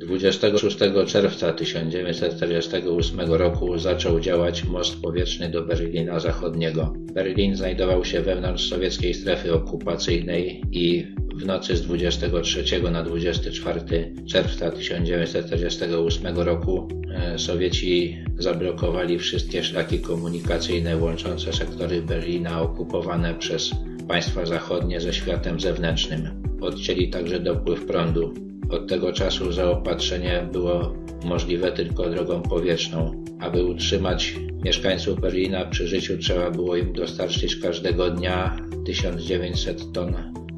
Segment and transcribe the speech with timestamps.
[0.00, 6.92] 26 czerwca 1948 roku zaczął działać most powietrzny do Berlina Zachodniego.
[7.14, 14.70] Berlin znajdował się wewnątrz sowieckiej strefy okupacyjnej i w nocy z 23 na 24 czerwca
[14.70, 23.70] 1948 roku e, Sowieci zablokowali wszystkie szlaki komunikacyjne łączące sektory Berlina okupowane przez
[24.08, 26.42] państwa zachodnie ze światem zewnętrznym.
[26.60, 28.49] Odcięli także dopływ prądu.
[28.70, 33.24] Od tego czasu zaopatrzenie było możliwe tylko drogą powietrzną.
[33.40, 38.56] Aby utrzymać mieszkańców Berlina przy życiu trzeba było im dostarczyć każdego dnia
[38.86, 40.14] 1900 ton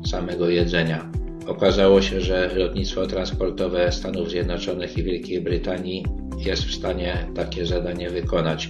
[0.06, 1.12] samego jedzenia.
[1.46, 6.04] Okazało się, że lotnictwo transportowe Stanów Zjednoczonych i Wielkiej Brytanii
[6.46, 8.68] jest w stanie takie zadanie wykonać.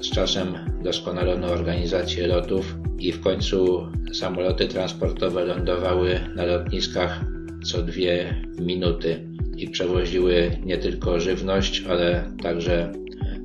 [0.00, 7.20] Z czasem doskonalono organizację lotów i w końcu samoloty transportowe lądowały na lotniskach
[7.64, 9.20] co dwie minuty
[9.56, 12.92] i przewoziły nie tylko żywność, ale także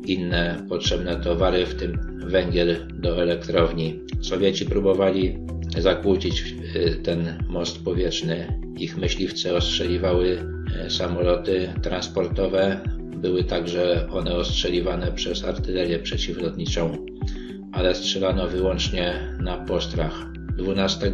[0.06, 4.00] inne potrzebne towary, w tym węgiel do elektrowni.
[4.22, 5.38] Sowieci próbowali
[5.78, 8.62] zakłócić y, ten most powietrzny.
[8.80, 10.40] Ich myśliwce ostrzeliwały
[10.86, 12.82] y, samoloty transportowe.
[13.18, 17.06] Były także one ostrzeliwane przez artylerię przeciwlotniczą,
[17.72, 20.37] ale strzelano wyłącznie na postrach.
[20.58, 21.12] 12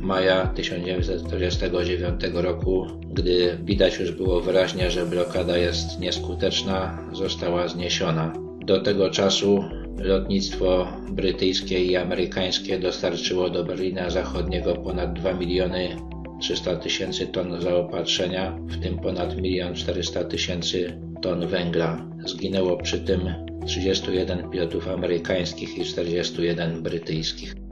[0.00, 8.32] maja 1949 roku, gdy widać już było wyraźnie, że blokada jest nieskuteczna, została zniesiona.
[8.66, 9.64] Do tego czasu
[9.98, 15.96] lotnictwo brytyjskie i amerykańskie dostarczyło do Berlina Zachodniego ponad 2 miliony
[16.40, 22.08] 300 tysięcy ton zaopatrzenia, w tym ponad 1 400 tysięcy ton węgla.
[22.24, 23.20] Zginęło przy tym
[23.66, 27.67] 31 pilotów amerykańskich i 41 brytyjskich.